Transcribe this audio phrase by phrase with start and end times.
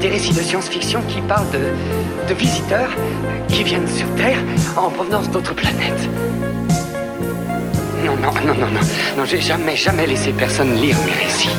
[0.00, 2.90] des récits de science-fiction qui parlent de, visiteurs
[3.48, 4.38] qui viennent sur Terre
[4.76, 6.08] en provenance d'autres planètes.
[8.06, 8.80] Non, non, non, non, non.
[9.18, 11.50] Non, j'ai jamais, jamais laissé personne lire mes récits.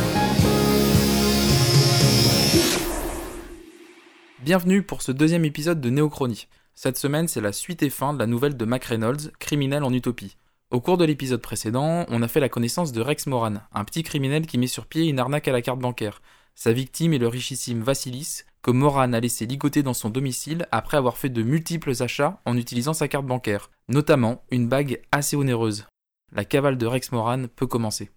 [4.39, 6.47] Bienvenue pour ce deuxième épisode de Néochronie.
[6.73, 9.93] Cette semaine, c'est la suite et fin de la nouvelle de Mac Reynolds, Criminel en
[9.93, 10.37] Utopie.
[10.71, 14.01] Au cours de l'épisode précédent, on a fait la connaissance de Rex Moran, un petit
[14.01, 16.21] criminel qui met sur pied une arnaque à la carte bancaire.
[16.55, 20.97] Sa victime est le richissime Vassilis, que Moran a laissé ligoter dans son domicile après
[20.97, 25.85] avoir fait de multiples achats en utilisant sa carte bancaire, notamment une bague assez onéreuse.
[26.31, 28.11] La cavale de Rex Moran peut commencer.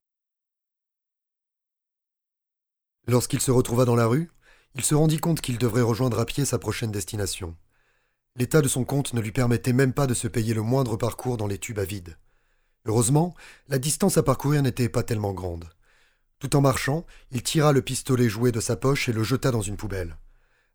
[3.07, 4.31] Lorsqu'il se retrouva dans la rue,
[4.75, 7.57] il se rendit compte qu'il devrait rejoindre à pied sa prochaine destination.
[8.37, 11.37] L'état de son compte ne lui permettait même pas de se payer le moindre parcours
[11.37, 12.17] dans les tubes à vide.
[12.87, 13.35] Heureusement,
[13.69, 15.69] la distance à parcourir n'était pas tellement grande.
[16.45, 19.63] Tout en marchant, il tira le pistolet joué de sa poche et le jeta dans
[19.63, 20.19] une poubelle.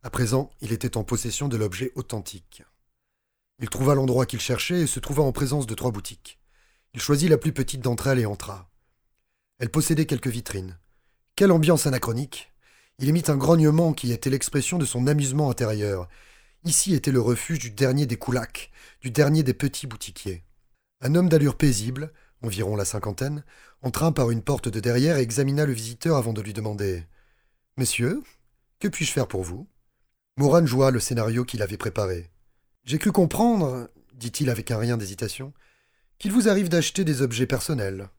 [0.01, 2.63] À présent, il était en possession de l'objet authentique.
[3.59, 6.39] Il trouva l'endroit qu'il cherchait et se trouva en présence de trois boutiques.
[6.95, 8.71] Il choisit la plus petite d'entre elles et entra.
[9.59, 10.79] Elle possédait quelques vitrines.
[11.35, 12.51] Quelle ambiance anachronique
[12.97, 16.09] Il émit un grognement qui était l'expression de son amusement intérieur.
[16.63, 20.43] Ici était le refuge du dernier des coulacs, du dernier des petits boutiquiers.
[21.01, 22.11] Un homme d'allure paisible,
[22.43, 23.43] environ la cinquantaine,
[23.81, 27.05] entra par une porte de derrière et examina le visiteur avant de lui demander
[27.77, 28.21] Monsieur,
[28.79, 29.67] que puis-je faire pour vous?
[30.37, 32.29] Moran joua le scénario qu'il avait préparé.
[32.85, 35.53] J'ai cru comprendre, dit-il avec un rien d'hésitation,
[36.17, 38.09] qu'il vous arrive d'acheter des objets personnels.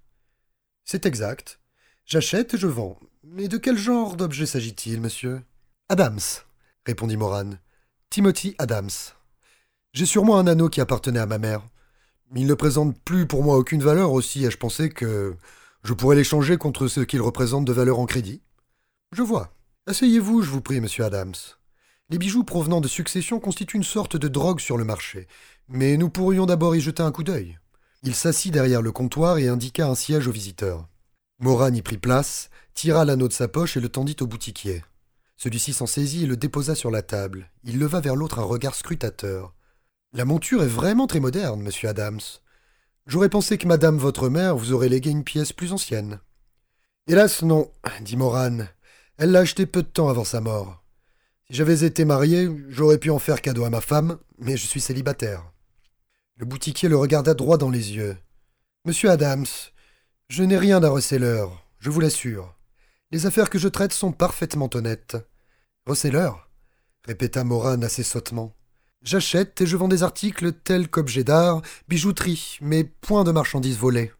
[0.84, 1.60] C'est exact.
[2.06, 2.98] J'achète et je vends.
[3.22, 5.42] Mais de quel genre d'objet s'agit-il, monsieur
[5.88, 6.20] Adams,
[6.86, 7.52] répondit Moran.
[8.10, 8.90] Timothy Adams.
[9.92, 11.68] J'ai moi un anneau qui appartenait à ma mère.
[12.34, 15.36] Il ne présente plus pour moi aucune valeur aussi, et je pensais que
[15.82, 18.40] je pourrais l'échanger contre ce qu'il représente de valeur en crédit.
[19.12, 19.52] Je vois.
[19.86, 21.34] Asseyez-vous, je vous prie, monsieur Adams.
[22.08, 25.26] Les bijoux provenant de succession constituent une sorte de drogue sur le marché,
[25.68, 27.58] mais nous pourrions d'abord y jeter un coup d'œil.
[28.02, 30.88] Il s'assit derrière le comptoir et indiqua un siège au visiteur.
[31.40, 34.84] Moran y prit place, tira l'anneau de sa poche et le tendit au boutiquier.
[35.36, 37.50] Celui-ci s'en saisit et le déposa sur la table.
[37.64, 39.54] Il leva vers l'autre un regard scrutateur.
[40.12, 42.20] La monture est vraiment très moderne, monsieur Adams.
[43.06, 46.18] J'aurais pensé que madame votre mère vous aurait légué une pièce plus ancienne.
[47.06, 48.58] Hélas, non, dit Moran.
[49.18, 50.82] Elle l'a achetée peu de temps avant sa mort.
[51.46, 54.80] Si j'avais été marié, j'aurais pu en faire cadeau à ma femme, mais je suis
[54.80, 55.52] célibataire.
[56.38, 58.16] Le boutiquier le regarda droit dans les yeux.
[58.86, 59.46] Monsieur Adams,
[60.28, 62.56] je n'ai rien d'un receleur, je vous l'assure.
[63.12, 65.16] Les affaires que je traite sont parfaitement honnêtes.
[65.86, 66.48] Receleur
[67.04, 68.56] répéta Moran assez sottement.
[69.02, 74.12] J'achète et je vends des articles tels qu'objets d'art, bijouterie, mais point de marchandises volées.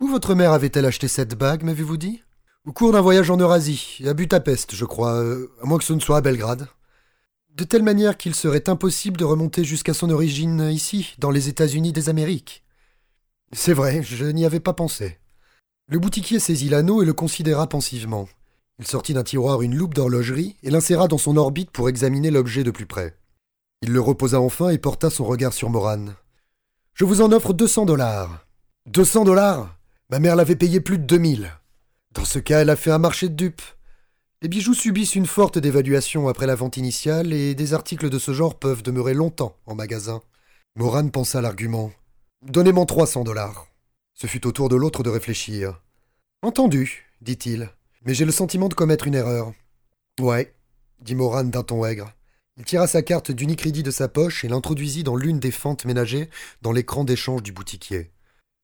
[0.00, 2.22] Où votre mère avait-elle acheté cette bague, m'avez-vous dit?
[2.64, 5.92] Au cours d'un voyage en Eurasie, à Budapest, je crois, euh, à moins que ce
[5.92, 6.68] ne soit à Belgrade.
[7.56, 11.92] De telle manière qu'il serait impossible de remonter jusqu'à son origine ici, dans les États-Unis
[11.92, 12.62] des Amériques.
[13.52, 15.18] C'est vrai, je n'y avais pas pensé.
[15.88, 18.28] Le boutiquier saisit l'anneau et le considéra pensivement.
[18.78, 22.62] Il sortit d'un tiroir une loupe d'horlogerie et l'inséra dans son orbite pour examiner l'objet
[22.62, 23.16] de plus près.
[23.84, 26.06] Il le reposa enfin et porta son regard sur Moran.
[26.94, 28.46] Je vous en offre deux cents dollars.
[28.86, 29.76] Deux cents dollars?
[30.08, 31.50] Ma mère l'avait payé plus de deux mille.
[32.12, 33.62] Dans ce cas, elle a fait un marché de dupes.
[34.40, 38.32] Les bijoux subissent une forte dévaluation après la vente initiale et des articles de ce
[38.32, 40.20] genre peuvent demeurer longtemps en magasin.
[40.76, 41.90] Moran pensa l'argument.
[42.42, 43.66] Donnez-moi trois cents dollars.
[44.14, 45.80] Ce fut au tour de l'autre de réfléchir.
[46.42, 47.68] Entendu, dit-il,
[48.04, 49.52] mais j'ai le sentiment de commettre une erreur.
[50.20, 50.54] Ouais,
[51.00, 52.12] dit Moran d'un ton aigre.
[52.62, 56.30] Il tira sa carte d'Unicrédit de sa poche et l'introduisit dans l'une des fentes ménagées
[56.62, 58.12] dans l'écran d'échange du boutiquier.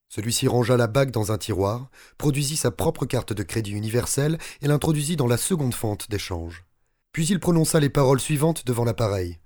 [0.09, 4.69] Celui-ci rangea la bague dans un tiroir, produisit sa propre carte de crédit universel et
[4.69, 6.65] l'introduisit dans la seconde fente d'échange.
[7.11, 9.41] Puis il prononça les paroles suivantes devant l'appareil.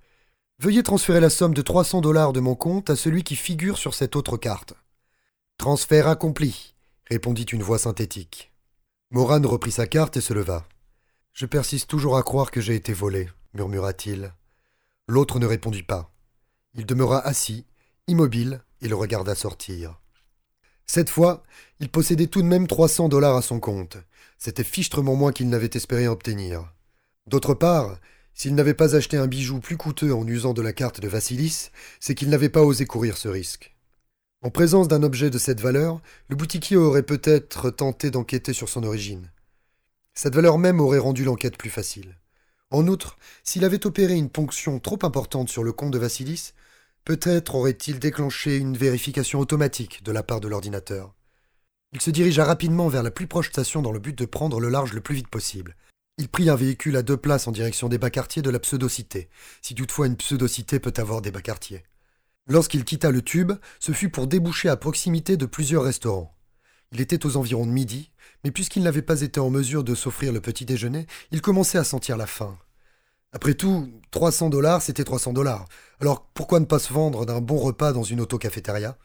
[0.58, 3.94] Veuillez transférer la somme de 300 dollars de mon compte à celui qui figure sur
[3.94, 4.74] cette autre carte.
[5.56, 6.74] Transfert accompli,
[7.08, 8.52] répondit une voix synthétique.
[9.12, 10.66] Moran reprit sa carte et se leva.
[11.32, 14.34] Je persiste toujours à croire que j'ai été volé, murmura-t-il.
[15.08, 16.12] L'autre ne répondit pas.
[16.74, 17.66] Il demeura assis,
[18.06, 20.00] immobile, et le regarda sortir.
[20.86, 21.42] Cette fois,
[21.80, 23.98] il possédait tout de même trois cents dollars à son compte.
[24.38, 26.72] C'était fichtrement moins qu'il n'avait espéré obtenir.
[27.26, 27.98] D'autre part,
[28.34, 31.70] s'il n'avait pas acheté un bijou plus coûteux en usant de la carte de Vassilis,
[32.00, 33.74] c'est qu'il n'avait pas osé courir ce risque.
[34.42, 38.82] En présence d'un objet de cette valeur, le boutiquier aurait peut-être tenté d'enquêter sur son
[38.82, 39.30] origine.
[40.14, 42.16] Cette valeur même aurait rendu l'enquête plus facile.
[42.72, 46.52] En outre, s'il avait opéré une ponction trop importante sur le compte de Vassilis,
[47.04, 51.14] peut-être aurait-il déclenché une vérification automatique de la part de l'ordinateur.
[51.92, 54.70] Il se dirigea rapidement vers la plus proche station dans le but de prendre le
[54.70, 55.76] large le plus vite possible.
[56.16, 59.28] Il prit un véhicule à deux places en direction des bas-quartiers de la pseudo-cité,
[59.60, 61.82] si toutefois une pseudo-cité peut avoir des bas-quartiers.
[62.46, 66.34] Lorsqu'il quitta le tube, ce fut pour déboucher à proximité de plusieurs restaurants.
[66.92, 68.10] Il était aux environs de midi,
[68.44, 71.84] mais puisqu'il n'avait pas été en mesure de s'offrir le petit déjeuner, il commençait à
[71.84, 72.58] sentir la faim.
[73.32, 75.64] Après tout, 300 dollars, c'était 300 dollars.
[76.00, 78.98] Alors pourquoi ne pas se vendre d'un bon repas dans une auto-cafétéria?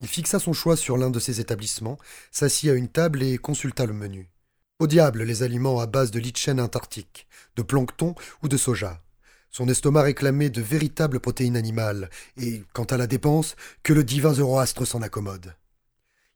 [0.00, 1.98] Il fixa son choix sur l'un de ces établissements,
[2.30, 4.30] s'assit à une table et consulta le menu.
[4.78, 9.02] Au diable les aliments à base de lichen antarctique, de plancton ou de soja.
[9.50, 14.34] Son estomac réclamait de véritables protéines animales, et, quant à la dépense, que le divin
[14.34, 15.54] Zoroastre s'en accommode.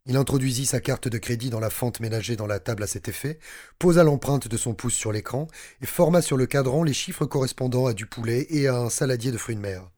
[0.07, 3.09] Il introduisit sa carte de crédit dans la fente ménagée dans la table à cet
[3.09, 3.39] effet,
[3.79, 5.47] posa l'empreinte de son pouce sur l'écran
[5.83, 9.31] et forma sur le cadran les chiffres correspondant à du poulet et à un saladier
[9.31, 9.91] de fruits de mer.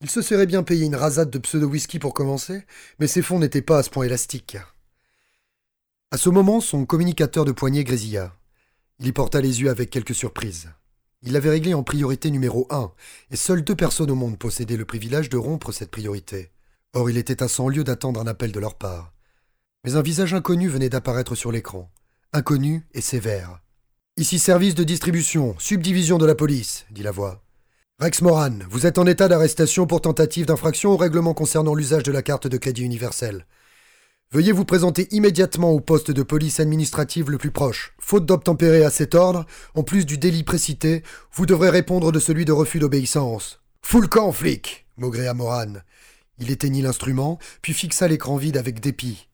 [0.00, 2.64] Il se serait bien payé une rasade de pseudo-whisky pour commencer,
[2.98, 4.56] mais ses fonds n'étaient pas à ce point élastiques.
[6.10, 8.34] À ce moment, son communicateur de poignée grésilla.
[8.98, 10.70] Il y porta les yeux avec quelque surprise.
[11.22, 12.92] Il l'avait réglé en priorité numéro un,
[13.30, 16.50] et seules deux personnes au monde possédaient le privilège de rompre cette priorité.
[16.92, 19.12] Or, il était à cent lieues d'attendre un appel de leur part.
[19.84, 21.88] Mais un visage inconnu venait d'apparaître sur l'écran.
[22.32, 23.60] Inconnu et sévère.
[24.16, 27.44] Ici service de distribution, subdivision de la police, dit la voix.
[28.00, 32.12] Rex Moran, vous êtes en état d'arrestation pour tentative d'infraction au règlement concernant l'usage de
[32.12, 33.46] la carte de crédit universel.
[34.32, 37.94] Veuillez vous présenter immédiatement au poste de police administrative le plus proche.
[38.00, 42.44] Faute d'obtempérer à cet ordre, en plus du délit précité, vous devrez répondre de celui
[42.44, 43.60] de refus d'obéissance.
[43.82, 45.74] Full camp, flic maugréa Moran.
[46.40, 49.28] Il éteignit l'instrument, puis fixa l'écran vide avec dépit.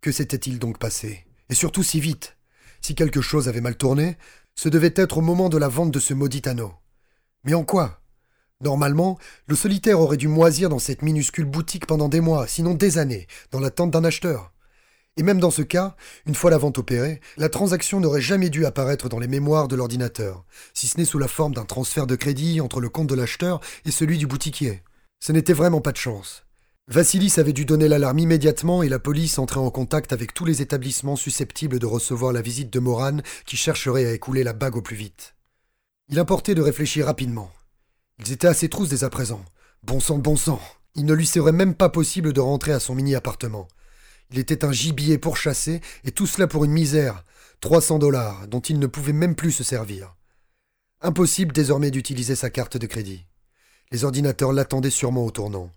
[0.00, 1.26] Que s'était-il donc passé?
[1.50, 2.36] Et surtout si vite
[2.80, 4.16] Si quelque chose avait mal tourné,
[4.54, 6.72] ce devait être au moment de la vente de ce maudit anneau.
[7.44, 8.00] Mais en quoi?
[8.60, 9.18] Normalement,
[9.48, 13.26] le solitaire aurait dû moisir dans cette minuscule boutique pendant des mois, sinon des années,
[13.50, 14.52] dans l'attente d'un acheteur.
[15.16, 18.64] Et même dans ce cas, une fois la vente opérée, la transaction n'aurait jamais dû
[18.64, 20.44] apparaître dans les mémoires de l'ordinateur,
[20.74, 23.60] si ce n'est sous la forme d'un transfert de crédit entre le compte de l'acheteur
[23.84, 24.82] et celui du boutiquier.
[25.20, 26.46] Ce n'était vraiment pas de chance.
[26.88, 30.62] Vassilis avait dû donner l'alarme immédiatement et la police entrait en contact avec tous les
[30.62, 34.82] établissements susceptibles de recevoir la visite de Moran qui chercherait à écouler la bague au
[34.82, 35.36] plus vite.
[36.08, 37.52] Il importait de réfléchir rapidement.
[38.18, 39.44] Ils étaient assez trousses dès à présent.
[39.84, 40.60] Bon sang, bon sang.
[40.96, 43.68] Il ne lui serait même pas possible de rentrer à son mini-appartement.
[44.32, 47.24] Il était un gibier pourchassé, et tout cela pour une misère.
[47.60, 50.16] 300 dollars, dont il ne pouvait même plus se servir.
[51.00, 53.24] Impossible désormais d'utiliser sa carte de crédit.
[53.92, 55.70] Les ordinateurs l'attendaient sûrement au tournant.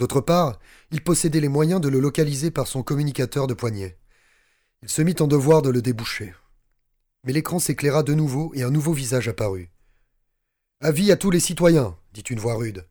[0.00, 0.58] D'autre part,
[0.92, 3.98] il possédait les moyens de le localiser par son communicateur de poignet.
[4.82, 6.32] Il se mit en devoir de le déboucher.
[7.22, 9.68] Mais l'écran s'éclaira de nouveau et un nouveau visage apparut.
[10.80, 12.86] Avis à tous les citoyens, dit une voix rude.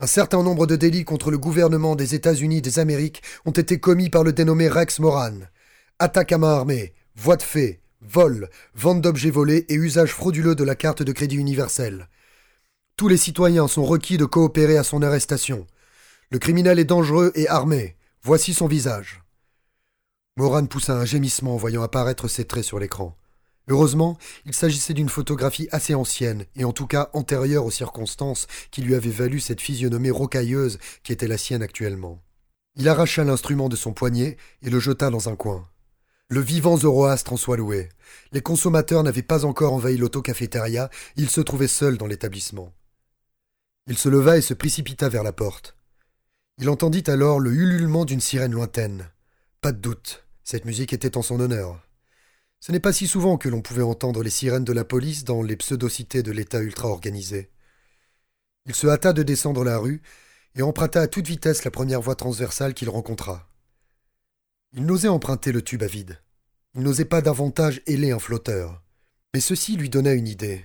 [0.00, 4.10] Un certain nombre de délits contre le gouvernement des États-Unis des Amériques ont été commis
[4.10, 5.38] par le dénommé Rex Moran.
[5.98, 10.64] Attaque à main armée, voie de fait, vol, vente d'objets volés et usage frauduleux de
[10.64, 12.10] la carte de crédit universelle.
[12.98, 15.66] Tous les citoyens sont requis de coopérer à son arrestation.
[16.34, 17.94] Le criminel est dangereux et armé.
[18.24, 19.22] Voici son visage.
[20.36, 23.16] Moran poussa un gémissement en voyant apparaître ses traits sur l'écran.
[23.68, 28.82] Heureusement, il s'agissait d'une photographie assez ancienne, et en tout cas antérieure aux circonstances qui
[28.82, 32.20] lui avaient valu cette physionomie rocailleuse qui était la sienne actuellement.
[32.74, 35.68] Il arracha l'instrument de son poignet et le jeta dans un coin.
[36.30, 37.90] Le vivant Zoroastre en soit loué.
[38.32, 42.72] Les consommateurs n'avaient pas encore envahi l'autocafétéria, il se trouvait seul dans l'établissement.
[43.86, 45.76] Il se leva et se précipita vers la porte.
[46.58, 49.10] Il entendit alors le ululement d'une sirène lointaine.
[49.60, 51.84] Pas de doute, cette musique était en son honneur.
[52.60, 55.42] Ce n'est pas si souvent que l'on pouvait entendre les sirènes de la police dans
[55.42, 57.50] les pseudo-cités de l'État ultra-organisé.
[58.66, 60.00] Il se hâta de descendre la rue
[60.54, 63.48] et emprunta à toute vitesse la première voie transversale qu'il rencontra.
[64.72, 66.20] Il n'osait emprunter le tube à vide.
[66.74, 68.80] Il n'osait pas davantage héler un flotteur.
[69.34, 70.64] Mais ceci lui donna une idée.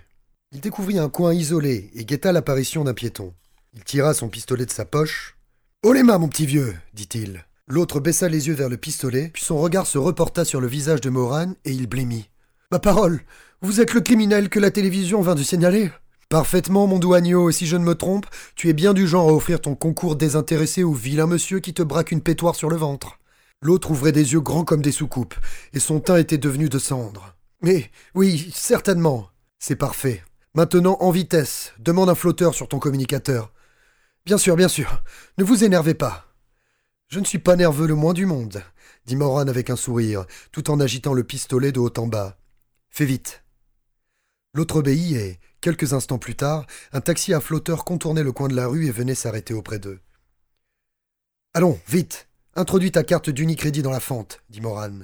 [0.51, 3.33] Il découvrit un coin isolé et guetta l'apparition d'un piéton.
[3.73, 5.38] Il tira son pistolet de sa poche.
[5.81, 7.45] Oh mon petit vieux dit-il.
[7.65, 10.99] L'autre baissa les yeux vers le pistolet, puis son regard se reporta sur le visage
[10.99, 12.29] de Moran et il blêmit.
[12.69, 13.21] Ma parole,
[13.61, 15.89] vous êtes le criminel que la télévision vint de signaler
[16.27, 19.33] Parfaitement, mon douagneau, et si je ne me trompe, tu es bien du genre à
[19.33, 23.17] offrir ton concours désintéressé au vilain monsieur qui te braque une pétoire sur le ventre.
[23.61, 25.35] L'autre ouvrait des yeux grands comme des soucoupes,
[25.71, 27.37] et son teint était devenu de cendre.
[27.61, 29.29] Mais oui, certainement.
[29.59, 30.23] C'est parfait.
[30.55, 33.53] Maintenant, en vitesse, demande un flotteur sur ton communicateur.
[34.25, 35.03] Bien sûr, bien sûr.
[35.37, 36.25] Ne vous énervez pas.
[37.07, 38.61] Je ne suis pas nerveux le moins du monde,
[39.05, 42.37] dit Moran avec un sourire, tout en agitant le pistolet de haut en bas.
[42.89, 43.43] Fais vite.
[44.53, 48.55] L'autre obéit et, quelques instants plus tard, un taxi à flotteur contournait le coin de
[48.55, 49.99] la rue et venait s'arrêter auprès d'eux.
[51.53, 54.99] Allons, vite Introduis ta carte d'Unicrédit dans la fente, dit Moran.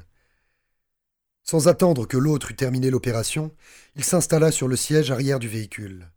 [1.43, 3.51] Sans attendre que l'autre eût terminé l'opération,
[3.95, 6.11] il s'installa sur le siège arrière du véhicule.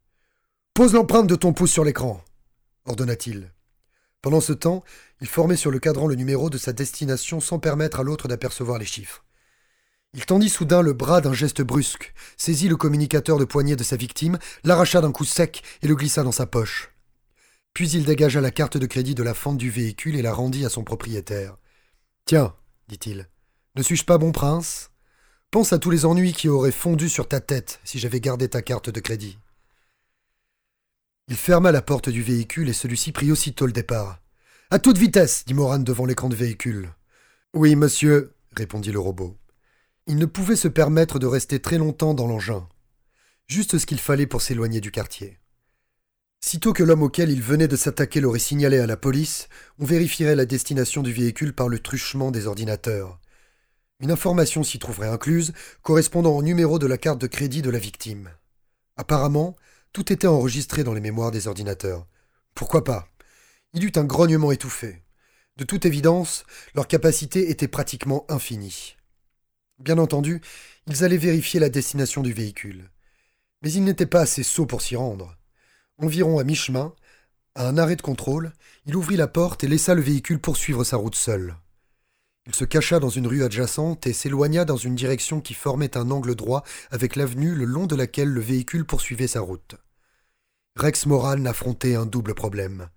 [0.74, 2.22] Pose l'empreinte de ton pouce sur l'écran,
[2.88, 3.52] ordonna-t-il.
[4.20, 4.82] Pendant ce temps,
[5.20, 8.78] il formait sur le cadran le numéro de sa destination sans permettre à l'autre d'apercevoir
[8.78, 9.24] les chiffres.
[10.14, 13.96] Il tendit soudain le bras d'un geste brusque, saisit le communicateur de poignet de sa
[13.96, 16.90] victime, l'arracha d'un coup sec et le glissa dans sa poche.
[17.74, 20.64] Puis il dégagea la carte de crédit de la fente du véhicule et la rendit
[20.64, 21.56] à son propriétaire.
[22.24, 22.54] Tiens,
[22.88, 23.28] dit-il,
[23.76, 24.90] ne suis-je pas bon prince?
[25.50, 28.62] Pense à tous les ennuis qui auraient fondu sur ta tête si j'avais gardé ta
[28.62, 29.38] carte de crédit.
[31.30, 34.22] Il ferma la porte du véhicule et celui-ci prit aussitôt le départ.
[34.70, 36.90] À toute vitesse, dit Moran devant l'écran de véhicule.
[37.52, 39.36] Oui, monsieur, répondit le robot.
[40.06, 42.66] Il ne pouvait se permettre de rester très longtemps dans l'engin.
[43.46, 45.38] Juste ce qu'il fallait pour s'éloigner du quartier.
[46.40, 50.36] Sitôt que l'homme auquel il venait de s'attaquer l'aurait signalé à la police, on vérifierait
[50.36, 53.20] la destination du véhicule par le truchement des ordinateurs.
[54.00, 57.78] Une information s'y trouverait incluse, correspondant au numéro de la carte de crédit de la
[57.78, 58.30] victime.
[58.96, 59.56] Apparemment,
[59.92, 62.06] tout était enregistré dans les mémoires des ordinateurs.
[62.54, 63.08] Pourquoi pas?
[63.74, 65.02] Il eut un grognement étouffé.
[65.56, 68.96] De toute évidence, leur capacité était pratiquement infinie.
[69.78, 70.40] Bien entendu,
[70.86, 72.90] ils allaient vérifier la destination du véhicule.
[73.62, 75.36] Mais ils n'étaient pas assez sots pour s'y rendre.
[75.98, 76.94] Environ à mi-chemin,
[77.54, 78.52] à un arrêt de contrôle,
[78.86, 81.56] il ouvrit la porte et laissa le véhicule poursuivre sa route seul.
[82.48, 86.10] Il se cacha dans une rue adjacente et s'éloigna dans une direction qui formait un
[86.10, 89.76] angle droit avec l'avenue le long de laquelle le véhicule poursuivait sa route.
[90.74, 92.88] Rex Moran affrontait un double problème.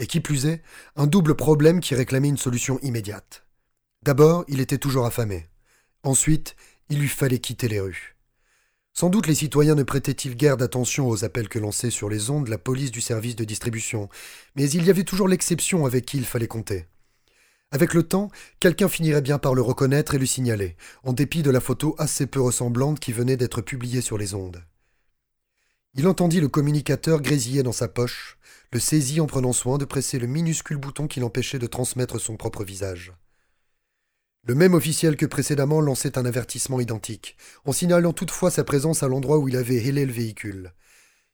[0.00, 0.62] Et qui plus est,
[0.96, 3.46] un double problème qui réclamait une solution immédiate.
[4.02, 5.46] D'abord, il était toujours affamé.
[6.02, 6.56] Ensuite,
[6.88, 8.16] il lui fallait quitter les rues.
[8.94, 12.48] Sans doute les citoyens ne prêtaient-ils guère d'attention aux appels que lançait sur les ondes
[12.48, 14.08] la police du service de distribution,
[14.56, 16.86] mais il y avait toujours l'exception avec qui il fallait compter.
[17.70, 21.50] Avec le temps, quelqu'un finirait bien par le reconnaître et lui signaler, en dépit de
[21.50, 24.62] la photo assez peu ressemblante qui venait d'être publiée sur les ondes.
[25.94, 28.38] Il entendit le communicateur grésiller dans sa poche,
[28.72, 32.36] le saisit en prenant soin de presser le minuscule bouton qui l'empêchait de transmettre son
[32.36, 33.12] propre visage.
[34.46, 39.08] Le même officiel que précédemment lançait un avertissement identique, en signalant toutefois sa présence à
[39.08, 40.72] l'endroit où il avait hélé le véhicule.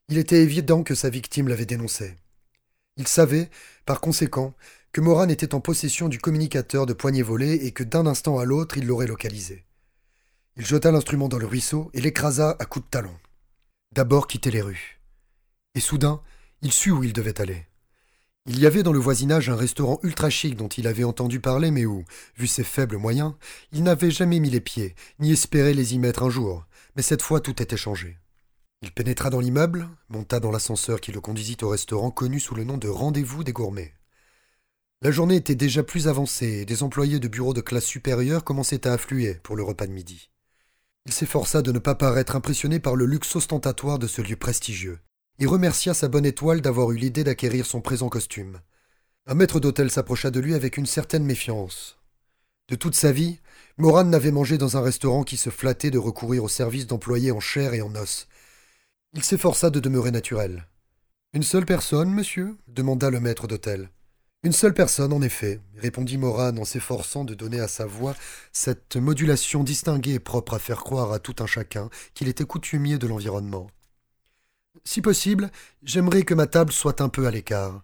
[0.08, 2.16] Il était évident que sa victime l'avait dénoncé.
[2.96, 3.50] Il savait,
[3.86, 4.54] par conséquent,
[4.94, 8.44] que Moran était en possession du communicateur de poignée volée et que d'un instant à
[8.44, 9.64] l'autre il l'aurait localisé.
[10.56, 13.14] Il jeta l'instrument dans le ruisseau et l'écrasa à coups de talon.
[13.92, 15.00] D'abord quitter les rues.
[15.74, 16.22] Et soudain,
[16.62, 17.66] il sut où il devait aller.
[18.46, 21.72] Il y avait dans le voisinage un restaurant ultra chic dont il avait entendu parler,
[21.72, 22.04] mais où,
[22.36, 23.34] vu ses faibles moyens,
[23.72, 26.66] il n'avait jamais mis les pieds, ni espéré les y mettre un jour.
[26.94, 28.20] Mais cette fois tout était changé.
[28.80, 32.62] Il pénétra dans l'immeuble, monta dans l'ascenseur qui le conduisit au restaurant connu sous le
[32.62, 33.92] nom de Rendez-vous des Gourmets.
[35.02, 38.86] La journée était déjà plus avancée et des employés de bureaux de classe supérieure commençaient
[38.86, 40.30] à affluer pour le repas de midi.
[41.06, 44.98] Il s'efforça de ne pas paraître impressionné par le luxe ostentatoire de ce lieu prestigieux,
[45.38, 48.60] et remercia sa bonne étoile d'avoir eu l'idée d'acquérir son présent costume.
[49.26, 51.98] Un maître d'hôtel s'approcha de lui avec une certaine méfiance.
[52.68, 53.40] De toute sa vie,
[53.76, 57.40] Moran n'avait mangé dans un restaurant qui se flattait de recourir au service d'employés en
[57.40, 58.26] chair et en os.
[59.12, 60.66] Il s'efforça de demeurer naturel.
[61.34, 62.56] Une seule personne, monsieur?
[62.68, 63.90] demanda le maître d'hôtel.
[64.44, 68.14] Une seule personne, en effet, répondit Moran en s'efforçant de donner à sa voix
[68.52, 73.06] cette modulation distinguée propre à faire croire à tout un chacun qu'il était coutumier de
[73.06, 73.70] l'environnement.
[74.84, 75.50] Si possible,
[75.82, 77.82] j'aimerais que ma table soit un peu à l'écart.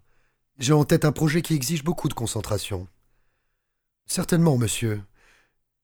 [0.59, 2.89] J'ai en tête un projet qui exige beaucoup de concentration.
[4.05, 5.03] Certainement, monsieur.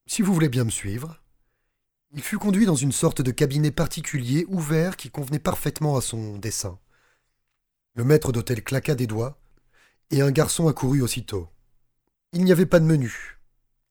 [0.05, 1.19] Si vous voulez bien me suivre.
[2.13, 6.37] Il fut conduit dans une sorte de cabinet particulier ouvert qui convenait parfaitement à son
[6.37, 6.77] dessin.
[7.95, 9.39] Le maître d'hôtel claqua des doigts,
[10.11, 11.49] et un garçon accourut aussitôt.
[12.33, 13.39] Il n'y avait pas de menu.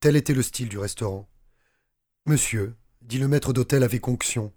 [0.00, 1.28] Tel était le style du restaurant.
[2.26, 4.52] Monsieur, dit le maître d'hôtel avec onction,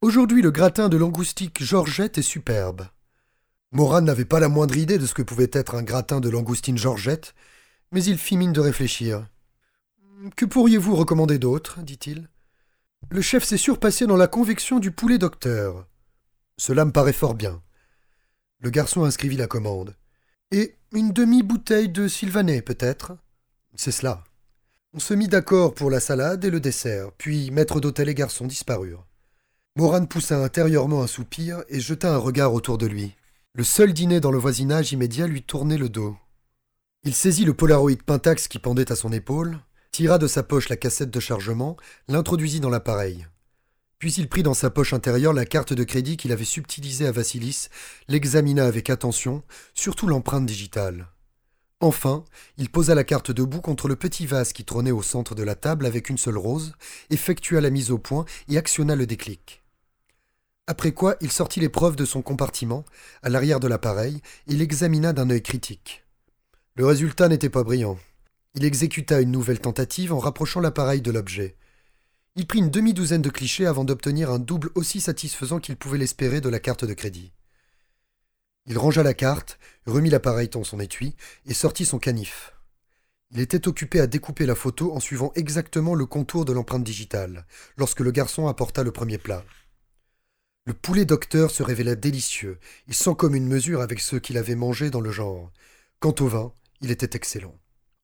[0.00, 2.88] aujourd'hui le gratin de langoustique Georgette est superbe.
[3.72, 6.78] Moran n'avait pas la moindre idée de ce que pouvait être un gratin de langoustine
[6.78, 7.34] Georgette,
[7.92, 9.26] mais il fit mine de réfléchir.
[10.36, 12.28] Que pourriez-vous recommander d'autre dit-il.
[13.10, 15.86] Le chef s'est surpassé dans la convection du poulet docteur.
[16.56, 17.62] Cela me paraît fort bien.
[18.60, 19.96] Le garçon inscrivit la commande.
[20.50, 23.16] Et une demi-bouteille de sylvanet, peut-être?
[23.74, 24.22] C'est cela.
[24.92, 28.46] On se mit d'accord pour la salade et le dessert, puis maître d'hôtel et garçon
[28.46, 29.04] disparurent.
[29.76, 33.16] Moran poussa intérieurement un soupir et jeta un regard autour de lui.
[33.54, 36.16] Le seul dîner dans le voisinage immédiat lui tournait le dos.
[37.02, 39.58] Il saisit le Polaroid Pentax qui pendait à son épaule,
[39.90, 43.26] tira de sa poche la cassette de chargement, l'introduisit dans l'appareil.
[44.04, 47.10] Puis il prit dans sa poche intérieure la carte de crédit qu'il avait subtilisée à
[47.10, 47.68] Vassilis,
[48.06, 49.42] l'examina avec attention,
[49.72, 51.08] surtout l'empreinte digitale.
[51.80, 52.26] Enfin,
[52.58, 55.54] il posa la carte debout contre le petit vase qui trônait au centre de la
[55.54, 56.74] table avec une seule rose,
[57.08, 59.62] effectua la mise au point et actionna le déclic.
[60.66, 62.84] Après quoi, il sortit les preuves de son compartiment,
[63.22, 66.04] à l'arrière de l'appareil, et l'examina d'un œil critique.
[66.74, 67.98] Le résultat n'était pas brillant.
[68.54, 71.56] Il exécuta une nouvelle tentative en rapprochant l'appareil de l'objet.
[72.36, 76.40] Il prit une demi-douzaine de clichés avant d'obtenir un double aussi satisfaisant qu'il pouvait l'espérer
[76.40, 77.32] de la carte de crédit.
[78.66, 81.14] Il rangea la carte, remit l'appareil dans son étui
[81.46, 82.52] et sortit son canif.
[83.30, 87.46] Il était occupé à découper la photo en suivant exactement le contour de l'empreinte digitale,
[87.76, 89.44] lorsque le garçon apporta le premier plat.
[90.66, 94.90] Le poulet docteur se révéla délicieux et sans commune mesure avec ceux qu'il avait mangés
[94.90, 95.52] dans le genre.
[96.00, 97.58] Quant au vin, il était excellent.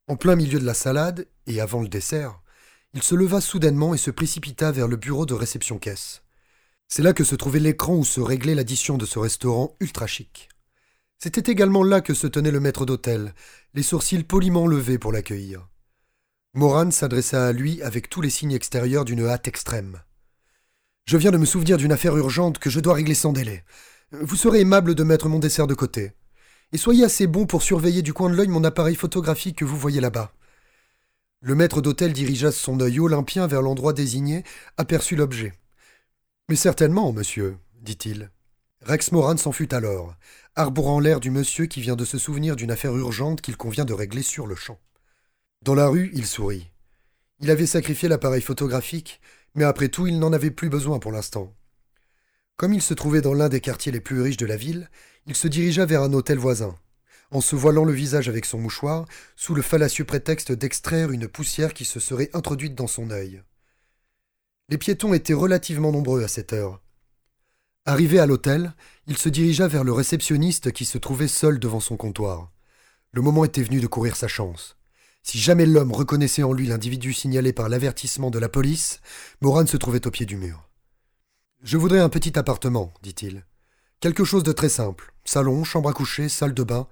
[0.09, 2.41] En plein milieu de la salade, et avant le dessert,
[2.92, 6.23] il se leva soudainement et se précipita vers le bureau de réception-caisse.
[6.88, 10.49] C'est là que se trouvait l'écran où se réglait l'addition de ce restaurant ultra chic.
[11.18, 13.35] C'était également là que se tenait le maître d'hôtel,
[13.75, 15.68] les sourcils poliment levés pour l'accueillir.
[16.54, 20.00] Moran s'adressa à lui avec tous les signes extérieurs d'une hâte extrême.
[21.04, 23.64] Je viens de me souvenir d'une affaire urgente que je dois régler sans délai.
[24.11, 26.12] Vous serez aimable de mettre mon dessert de côté.
[26.73, 29.76] Et soyez assez bon pour surveiller du coin de l'œil mon appareil photographique que vous
[29.76, 30.32] voyez là-bas.
[31.42, 34.44] Le maître d'hôtel dirigea son œil olympien vers l'endroit désigné,
[34.76, 35.54] aperçut l'objet.
[36.50, 38.30] Mais certainement, monsieur, dit-il.
[38.82, 40.14] Rex Moran s'en fut alors,
[40.54, 43.94] arborant l'air du monsieur qui vient de se souvenir d'une affaire urgente qu'il convient de
[43.94, 44.78] régler sur le champ.
[45.62, 46.70] Dans la rue, il sourit.
[47.40, 49.23] Il avait sacrifié l'appareil photographique,
[49.54, 51.54] mais après tout, il n'en avait plus besoin pour l'instant.
[52.59, 54.90] Comme il se trouvait dans l'un des quartiers les plus riches de la ville,
[55.26, 56.75] il se dirigea vers un hôtel voisin,
[57.31, 59.07] en se voilant le visage avec son mouchoir,
[59.37, 63.43] sous le fallacieux prétexte d'extraire une poussière qui se serait introduite dans son œil.
[64.69, 66.81] Les piétons étaient relativement nombreux à cette heure.
[67.87, 68.75] Arrivé à l'hôtel,
[69.07, 72.53] il se dirigea vers le réceptionniste qui se trouvait seul devant son comptoir.
[73.13, 74.77] Le moment était venu de courir sa chance.
[75.23, 79.01] Si jamais l'homme reconnaissait en lui l'individu signalé par l'avertissement de la police,
[79.41, 80.69] Moran se trouvait au pied du mur.
[81.62, 83.45] Je voudrais un petit appartement, dit-il.
[84.01, 85.12] Quelque chose de très simple.
[85.25, 86.87] Salon, chambre à coucher, salle de bain.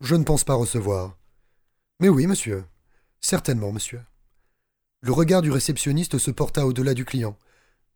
[0.00, 1.16] Je ne pense pas recevoir.
[2.00, 2.64] Mais oui, monsieur.
[3.20, 4.00] Certainement, monsieur.
[5.02, 7.36] Le regard du réceptionniste se porta au-delà du client.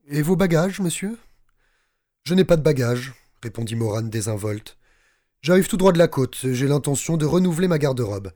[0.09, 1.19] Et vos bagages, monsieur?
[2.25, 4.77] Je n'ai pas de bagages, répondit Moran désinvolte.
[5.41, 6.39] J'arrive tout droit de la côte.
[6.43, 8.33] J'ai l'intention de renouveler ma garde-robe.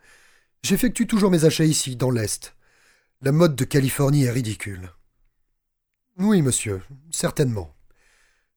[0.62, 2.54] J'effectue toujours mes achats ici, dans l'Est.
[3.20, 4.92] La mode de Californie est ridicule.
[6.18, 7.74] Oui, monsieur, certainement.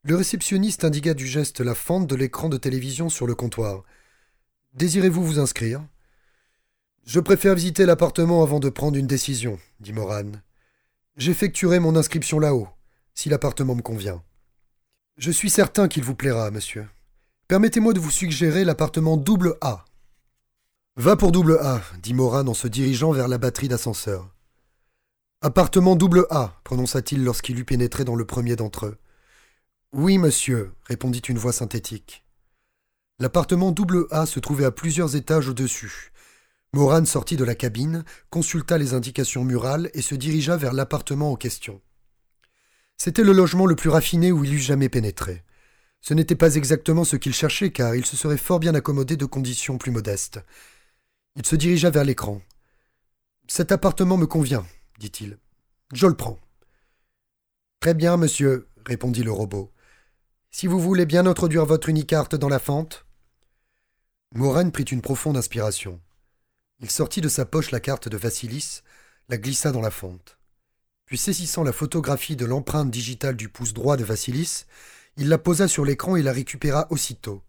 [0.04, 3.84] Le réceptionniste indiqua du geste la fente de l'écran de télévision sur le comptoir.
[4.74, 5.86] Désirez-vous vous inscrire?
[7.06, 10.32] Je préfère visiter l'appartement avant de prendre une décision, dit Moran.
[11.18, 12.70] J'effectuerai mon inscription là-haut,
[13.14, 14.24] si l'appartement me convient.
[15.18, 16.88] Je suis certain qu'il vous plaira, monsieur.
[17.50, 19.84] Permettez-moi de vous suggérer l'appartement double A.
[20.96, 24.34] Va pour double A, dit Moran en se dirigeant vers la batterie d'ascenseur.
[25.42, 28.98] Appartement double A, prononça-t-il lorsqu'il eut pénétré dans le premier d'entre eux.
[29.92, 32.24] Oui, monsieur, répondit une voix synthétique.
[33.22, 36.12] L'appartement double se trouvait à plusieurs étages au-dessus.
[36.74, 41.36] Moran sortit de la cabine, consulta les indications murales et se dirigea vers l'appartement en
[41.36, 41.82] question.
[42.98, 45.44] C'était le logement le plus raffiné où il eût jamais pénétré.
[46.02, 49.26] Ce n'était pas exactement ce qu'il cherchait, car il se serait fort bien accommodé de
[49.26, 50.40] conditions plus modestes.
[51.36, 52.42] Il se dirigea vers l'écran.
[53.48, 54.66] Cet appartement me convient,
[54.98, 55.38] dit-il.
[55.94, 56.40] Je le prends.
[57.82, 59.72] Très bien, monsieur, répondit le robot.
[60.50, 63.06] Si vous voulez bien introduire votre unicarte dans la fente.
[64.34, 66.00] Moran prit une profonde inspiration.
[66.80, 68.82] Il sortit de sa poche la carte de Vassilis,
[69.28, 70.38] la glissa dans la fente.
[71.06, 74.66] Puis saisissant la photographie de l'empreinte digitale du pouce droit de Vassilis,
[75.18, 77.44] il la posa sur l'écran et la récupéra aussitôt.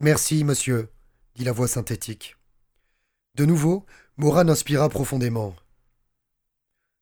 [0.00, 0.88] Merci, monsieur,
[1.36, 2.36] dit la voix synthétique.
[3.36, 3.86] De nouveau,
[4.16, 5.54] Moran inspira profondément.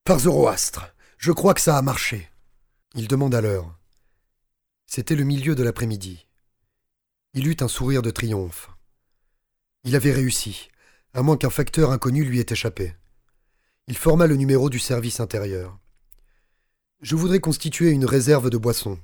[0.04, 2.30] Par Zoroastre, je crois que ça a marché.
[2.94, 3.78] Il demanda l'heure.
[4.86, 6.25] C'était le milieu de l'après-midi.
[7.38, 8.70] Il eut un sourire de triomphe.
[9.84, 10.70] Il avait réussi,
[11.12, 12.94] à moins qu'un facteur inconnu lui ait échappé.
[13.88, 15.78] Il forma le numéro du service intérieur.
[17.02, 18.98] Je voudrais constituer une réserve de boissons.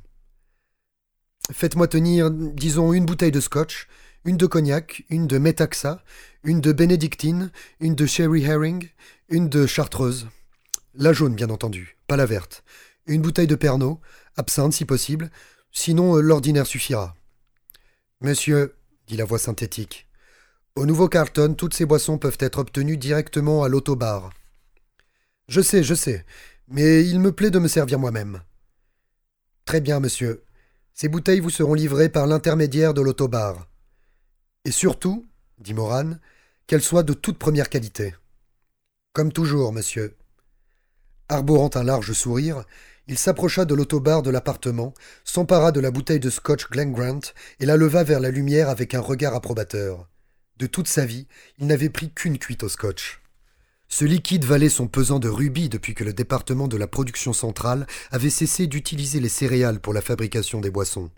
[1.52, 3.86] Faites-moi tenir, disons, une bouteille de scotch,
[4.24, 6.02] une de cognac, une de métaxa,
[6.42, 8.88] une de bénédictine, une de sherry herring,
[9.28, 10.26] une de chartreuse.
[10.94, 12.64] La jaune, bien entendu, pas la verte.
[13.04, 13.98] Une bouteille de pernod,
[14.38, 15.30] absinthe si possible,
[15.74, 17.14] Sinon, euh, l'ordinaire suffira.
[18.22, 18.76] Monsieur,
[19.08, 20.06] dit la voix synthétique,
[20.76, 24.30] au nouveau Carlton, toutes ces boissons peuvent être obtenues directement à l'autobar.
[25.48, 26.24] Je sais, je sais,
[26.68, 28.40] mais il me plaît de me servir moi-même.
[29.64, 30.44] Très bien, monsieur.
[30.94, 33.66] Ces bouteilles vous seront livrées par l'intermédiaire de l'autobar.
[34.64, 35.26] Et surtout,
[35.58, 36.12] dit Moran,
[36.68, 38.14] qu'elle soit de toute première qualité.
[39.14, 40.16] Comme toujours, monsieur.
[41.28, 42.62] Arborant un large sourire,
[43.08, 47.20] il s'approcha de l'autobar de l'appartement, s'empara de la bouteille de scotch Glen Grant
[47.60, 50.08] et la leva vers la lumière avec un regard approbateur.
[50.58, 51.26] De toute sa vie,
[51.58, 53.20] il n'avait pris qu'une cuite au scotch.
[53.88, 57.86] Ce liquide valait son pesant de rubis depuis que le département de la production centrale
[58.10, 61.10] avait cessé d'utiliser les céréales pour la fabrication des boissons.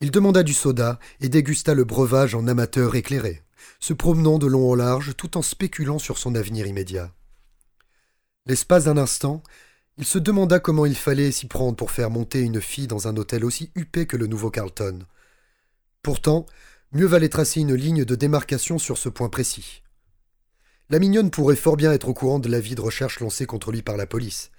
[0.00, 3.42] Il demanda du soda et dégusta le breuvage en amateur éclairé,
[3.80, 7.12] se promenant de long en large tout en spéculant sur son avenir immédiat.
[8.46, 9.42] L'espace d'un instant,
[9.98, 13.16] il se demanda comment il fallait s'y prendre pour faire monter une fille dans un
[13.16, 15.00] hôtel aussi huppé que le nouveau Carlton.
[16.02, 16.46] Pourtant,
[16.92, 19.82] mieux valait tracer une ligne de démarcation sur ce point précis.
[20.88, 23.82] La mignonne pourrait fort bien être au courant de l'avis de recherche lancé contre lui
[23.82, 24.52] par la police.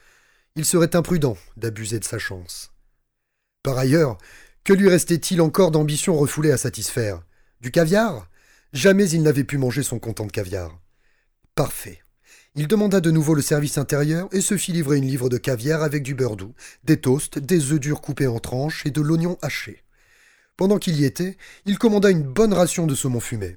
[0.56, 2.74] Il serait imprudent d'abuser de sa chance.
[3.64, 4.18] Par ailleurs,
[4.66, 7.24] que lui restait-il encore d'ambition refoulée à satisfaire?
[7.62, 8.30] Du caviar?
[8.74, 10.78] Jamais il n'avait pu manger son comptant de caviar.
[11.56, 12.02] Parfait.
[12.60, 15.82] Il demanda de nouveau le service intérieur et se fit livrer une livre de caviar
[15.82, 19.38] avec du beurre doux, des toasts, des œufs durs coupés en tranches et de l'oignon
[19.42, 19.86] haché.
[20.58, 23.56] Pendant qu'il y était, il commanda une bonne ration de saumon fumé.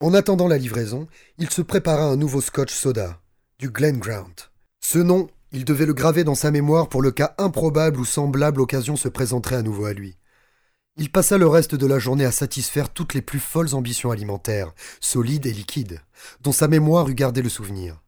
[0.00, 1.06] En attendant la livraison,
[1.38, 3.20] il se prépara un nouveau scotch soda,
[3.60, 4.50] du Glen Grant.
[4.80, 8.60] Ce nom, il devait le graver dans sa mémoire pour le cas improbable où semblable
[8.60, 10.16] occasion se présenterait à nouveau à lui.
[10.98, 14.72] Il passa le reste de la journée à satisfaire toutes les plus folles ambitions alimentaires,
[15.00, 16.00] solides et liquides,
[16.40, 18.00] dont sa mémoire eût gardé le souvenir.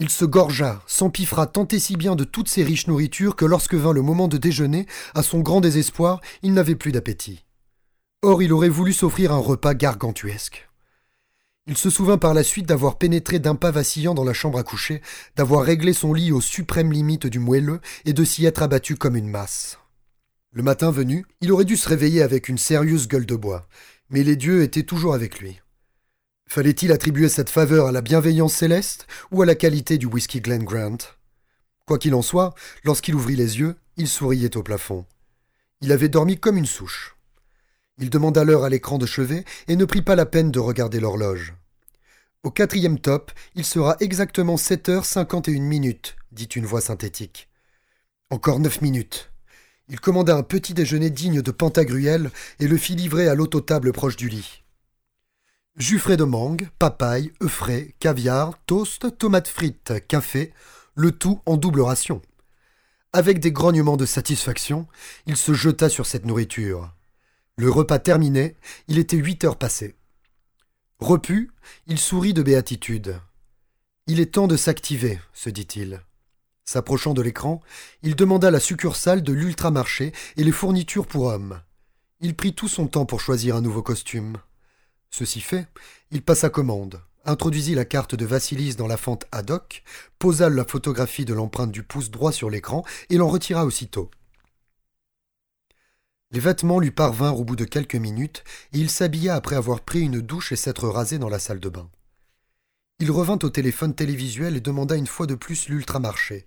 [0.00, 3.74] Il se gorgea, s'empiffra tant et si bien de toutes ces riches nourritures que lorsque
[3.74, 7.44] vint le moment de déjeuner, à son grand désespoir, il n'avait plus d'appétit.
[8.22, 10.68] Or il aurait voulu s'offrir un repas gargantuesque.
[11.68, 14.64] Il se souvint par la suite d'avoir pénétré d'un pas vacillant dans la chambre à
[14.64, 15.02] coucher,
[15.36, 19.16] d'avoir réglé son lit aux suprêmes limites du moelleux et de s'y être abattu comme
[19.16, 19.78] une masse.
[20.52, 23.68] Le matin venu, il aurait dû se réveiller avec une sérieuse gueule de bois,
[24.08, 25.60] mais les dieux étaient toujours avec lui.
[26.48, 30.64] Fallait-il attribuer cette faveur à la bienveillance céleste ou à la qualité du whisky Glen
[30.64, 30.96] Grant?
[31.86, 35.04] Quoi qu'il en soit, lorsqu'il ouvrit les yeux, il souriait au plafond.
[35.82, 37.16] Il avait dormi comme une souche.
[37.98, 41.00] Il demanda l'heure à l'écran de chevet et ne prit pas la peine de regarder
[41.00, 41.54] l'horloge.
[42.42, 46.80] Au quatrième top, il sera exactement sept heures cinquante et une minutes, dit une voix
[46.80, 47.50] synthétique.
[48.30, 49.30] Encore neuf minutes.
[49.88, 54.16] Il commanda un petit déjeuner digne de Pantagruel et le fit livrer à l'autotable proche
[54.16, 54.62] du lit.
[55.76, 60.52] Jus de mangue, papaye, œufs frais, caviar, toast, tomates frites, café,
[60.94, 62.20] le tout en double ration.
[63.12, 64.86] Avec des grognements de satisfaction,
[65.26, 66.92] il se jeta sur cette nourriture.
[67.56, 68.56] Le repas terminé,
[68.88, 69.96] il était huit heures passées.
[70.98, 71.52] Repu,
[71.86, 73.20] il sourit de béatitude.
[74.08, 76.00] Il est temps de s'activer, se dit-il.
[76.68, 77.62] S'approchant de l'écran,
[78.02, 81.62] il demanda la succursale de l'ultramarché et les fournitures pour hommes.
[82.20, 84.36] Il prit tout son temps pour choisir un nouveau costume.
[85.08, 85.66] Ceci fait,
[86.10, 89.82] il passa commande, introduisit la carte de Vassilis dans la fente ad hoc,
[90.18, 94.10] posa la photographie de l'empreinte du pouce droit sur l'écran et l'en retira aussitôt.
[96.32, 100.02] Les vêtements lui parvinrent au bout de quelques minutes et il s'habilla après avoir pris
[100.02, 101.88] une douche et s'être rasé dans la salle de bain.
[103.00, 106.46] Il revint au téléphone télévisuel et demanda une fois de plus l'ultramarché.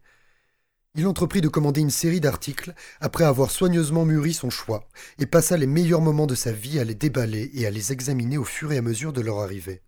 [0.96, 5.56] Il entreprit de commander une série d'articles après avoir soigneusement mûri son choix, et passa
[5.56, 8.74] les meilleurs moments de sa vie à les déballer et à les examiner au fur
[8.74, 9.82] et à mesure de leur arrivée.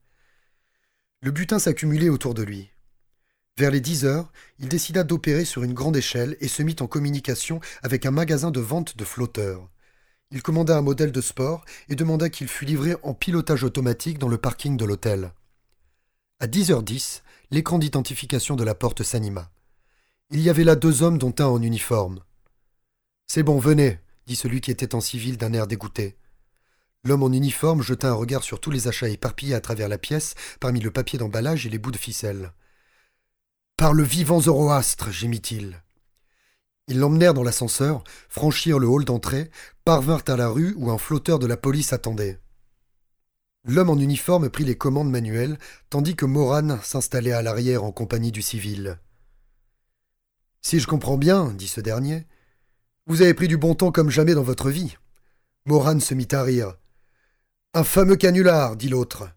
[1.22, 2.72] Le butin s'accumulait autour de lui.
[3.58, 6.88] Vers les dix heures, il décida d'opérer sur une grande échelle et se mit en
[6.88, 9.70] communication avec un magasin de vente de flotteurs.
[10.32, 14.30] Il commanda un modèle de sport et demanda qu'il fût livré en pilotage automatique dans
[14.30, 15.34] le parking de l'hôtel.
[16.39, 19.53] À dix heures dix, l'écran d'identification de la porte s'anima.
[20.36, 22.19] Il y avait là deux hommes dont un en uniforme.
[23.28, 26.17] C'est bon, venez, dit celui qui était en civil d'un air dégoûté.
[27.04, 30.34] L'homme en uniforme jeta un regard sur tous les achats éparpillés à travers la pièce,
[30.60, 32.52] parmi le papier d'emballage et les bouts de ficelle.
[33.78, 35.84] Par le vivant Zoroastre, gémit-il.
[36.88, 39.52] Ils l'emmenèrent dans l'ascenseur, franchirent le hall d'entrée,
[39.86, 42.39] parvinrent à la rue où un flotteur de la police attendait.
[43.65, 45.60] L'homme en uniforme prit les commandes manuelles,
[45.91, 48.98] tandis que Moran s'installait à l'arrière en compagnie du civil.
[50.65, 52.26] Si je comprends bien, dit ce dernier,
[53.06, 54.95] vous avez pris du bon temps comme jamais dans votre vie.
[55.65, 56.78] Moran se mit à rire.
[57.73, 59.30] Un fameux canular, dit l'autre.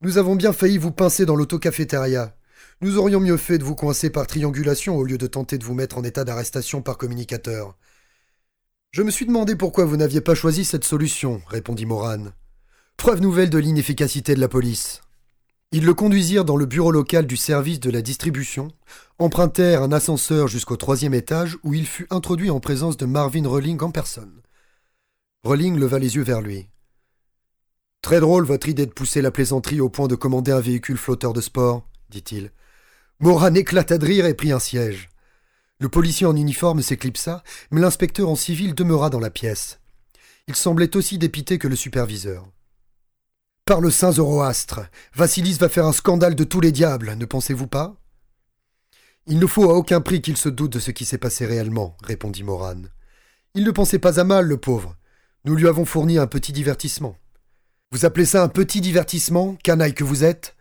[0.00, 2.36] Nous avons bien failli vous pincer dans l'autocafétéria.
[2.80, 5.74] Nous aurions mieux fait de vous coincer par triangulation au lieu de tenter de vous
[5.74, 7.76] mettre en état d'arrestation par communicateur.
[8.90, 12.24] Je me suis demandé pourquoi vous n'aviez pas choisi cette solution, répondit Moran.
[12.96, 15.00] Preuve nouvelle de l'inefficacité de la police.
[15.76, 18.68] Ils le conduisirent dans le bureau local du service de la distribution,
[19.18, 23.82] empruntèrent un ascenseur jusqu'au troisième étage où il fut introduit en présence de Marvin Rolling
[23.82, 24.40] en personne.
[25.44, 26.70] Rolling leva les yeux vers lui.
[28.00, 31.34] Très drôle votre idée de pousser la plaisanterie au point de commander un véhicule flotteur
[31.34, 32.52] de sport, dit-il.
[33.20, 35.10] Moran éclata de rire et prit un siège.
[35.78, 39.78] Le policier en uniforme s'éclipsa, mais l'inspecteur en civil demeura dans la pièce.
[40.48, 42.48] Il semblait aussi dépité que le superviseur.
[43.66, 47.66] Par le saint Zoroastre, Vassilis va faire un scandale de tous les diables, ne pensez-vous
[47.66, 47.96] pas?
[49.26, 51.96] Il ne faut à aucun prix qu'il se doute de ce qui s'est passé réellement,
[52.04, 52.82] répondit Moran.
[53.54, 54.94] Il ne pensait pas à mal, le pauvre.
[55.44, 57.16] Nous lui avons fourni un petit divertissement.
[57.90, 60.54] Vous appelez ça un petit divertissement, canaille que vous êtes?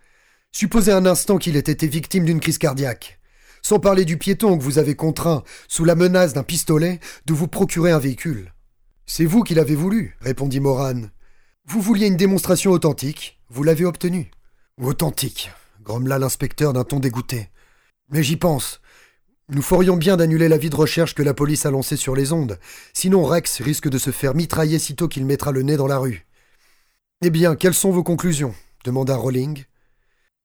[0.51, 3.19] Supposez un instant qu'il ait été victime d'une crise cardiaque.
[3.61, 7.47] Sans parler du piéton que vous avez contraint, sous la menace d'un pistolet, de vous
[7.47, 8.51] procurer un véhicule.
[9.05, 11.03] C'est vous qui l'avez voulu, répondit Moran.
[11.67, 14.29] Vous vouliez une démonstration authentique, vous l'avez obtenue.
[14.79, 15.49] Authentique,
[15.83, 17.49] grommela l'inspecteur d'un ton dégoûté.
[18.09, 18.81] Mais j'y pense.
[19.49, 22.59] Nous ferions bien d'annuler l'avis de recherche que la police a lancé sur les ondes,
[22.93, 26.27] sinon Rex risque de se faire mitrailler sitôt qu'il mettra le nez dans la rue.
[27.21, 28.53] Eh bien, quelles sont vos conclusions?
[28.83, 29.63] demanda Rowling.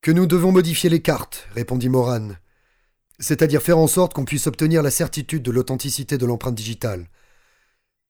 [0.00, 2.30] Que nous devons modifier les cartes, répondit Moran.
[3.18, 7.08] C'est-à-dire faire en sorte qu'on puisse obtenir la certitude de l'authenticité de l'empreinte digitale.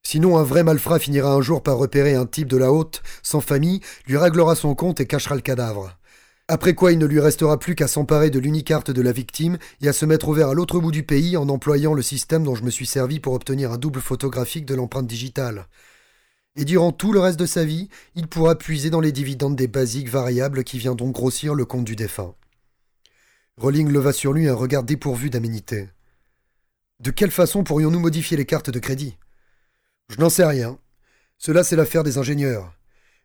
[0.02, 3.40] Sinon, un vrai malfrat finira un jour par repérer un type de la haute, sans
[3.40, 5.96] famille, lui réglera son compte et cachera le cadavre.
[6.48, 9.88] Après quoi, il ne lui restera plus qu'à s'emparer de l'unicarte de la victime et
[9.88, 12.56] à se mettre au vert à l'autre bout du pays en employant le système dont
[12.56, 15.68] je me suis servi pour obtenir un double photographique de l'empreinte digitale.
[16.56, 19.68] Et durant tout le reste de sa vie, il pourra puiser dans les dividendes des
[19.68, 22.34] basiques variables qui viendront grossir le compte du défunt.
[23.56, 25.88] Rowling leva sur lui un regard dépourvu d'aménité.
[26.98, 29.16] De quelle façon pourrions-nous modifier les cartes de crédit?
[30.10, 30.76] Je n'en sais rien.
[31.38, 32.74] Cela, c'est l'affaire des ingénieurs.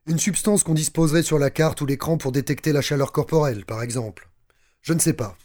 [0.05, 3.81] Une substance qu'on disposerait sur la carte ou l'écran pour détecter la chaleur corporelle, par
[3.81, 4.29] exemple.
[4.83, 5.35] Je ne sais pas.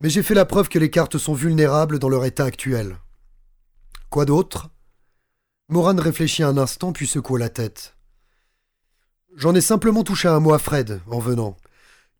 [0.00, 2.96] Mais j'ai fait la preuve que les cartes sont vulnérables dans leur état actuel.
[4.10, 4.70] Quoi d'autre?
[5.68, 7.94] Moran réfléchit un instant puis secoua la tête.
[9.36, 11.56] J'en ai simplement touché un mot à Fred en venant.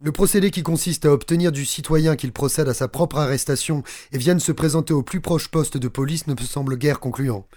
[0.01, 4.19] Le procédé qui consiste à obtenir du citoyen qu'il procède à sa propre arrestation et
[4.19, 7.49] vienne se présenter au plus proche poste de police ne me semble guère concluant.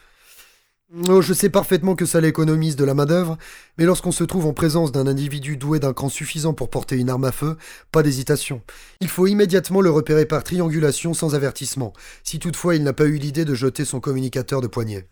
[0.93, 3.39] Oh, je sais parfaitement que ça l'économise de la main-d'œuvre,
[3.77, 7.09] mais lorsqu'on se trouve en présence d'un individu doué d'un cran suffisant pour porter une
[7.09, 7.57] arme à feu,
[7.91, 8.61] pas d'hésitation.
[9.01, 11.91] Il faut immédiatement le repérer par triangulation sans avertissement,
[12.23, 15.09] si toutefois il n'a pas eu l'idée de jeter son communicateur de poignet.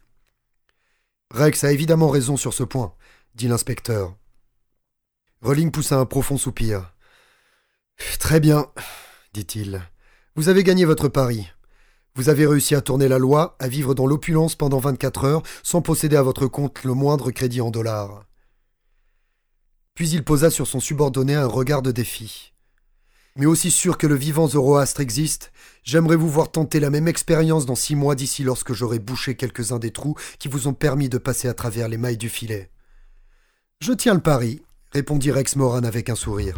[1.32, 2.94] Rex a évidemment raison sur ce point,
[3.34, 4.16] dit l'inspecteur.
[5.42, 6.94] Rolling poussa un profond soupir.
[8.20, 8.68] Très bien,
[9.34, 9.82] dit-il.
[10.36, 11.52] Vous avez gagné votre pari.
[12.16, 15.82] Vous avez réussi à tourner la loi, à vivre dans l'opulence pendant 24 heures, sans
[15.82, 18.26] posséder à votre compte le moindre crédit en dollars.
[19.96, 22.54] Puis il posa sur son subordonné un regard de défi.
[23.36, 25.52] Mais aussi sûr que le vivant Zoroastre existe,
[25.84, 29.80] j'aimerais vous voir tenter la même expérience dans six mois d'ici lorsque j'aurai bouché quelques-uns
[29.80, 32.70] des trous qui vous ont permis de passer à travers les mailles du filet.
[33.82, 36.56] Je tiens le pari, répondit Rex Moran avec un sourire.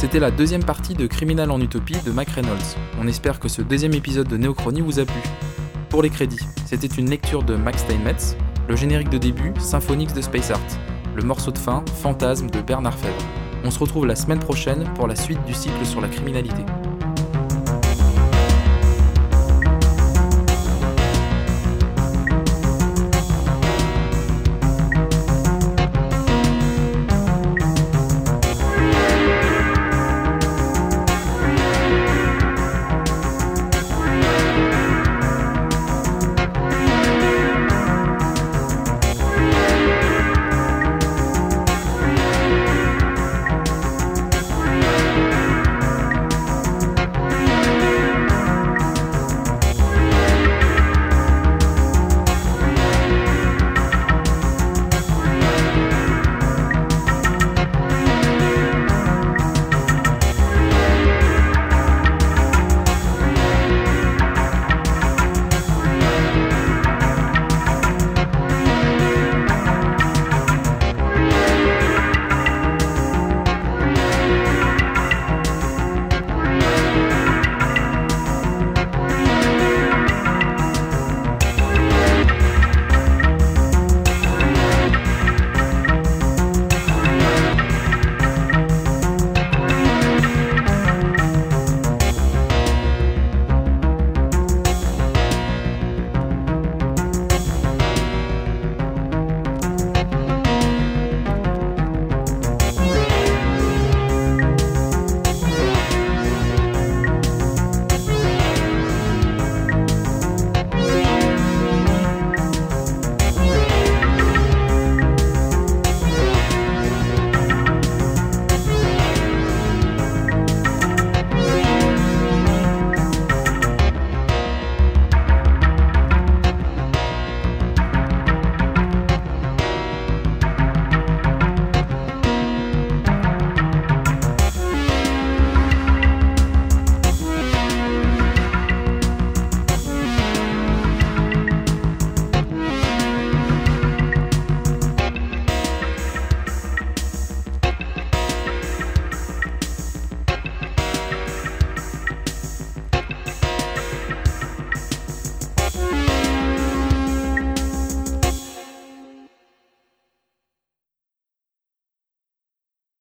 [0.00, 2.74] C'était la deuxième partie de Criminal en Utopie de Mac Reynolds.
[2.98, 5.20] On espère que ce deuxième épisode de Néochronie vous a plu.
[5.90, 8.34] Pour les crédits, c'était une lecture de Max Steinmetz,
[8.66, 10.58] le générique de début, Symphonix de Space Art,
[11.14, 13.22] le morceau de fin, Fantasme de Bernard Fèvre.
[13.62, 16.64] On se retrouve la semaine prochaine pour la suite du cycle sur la criminalité.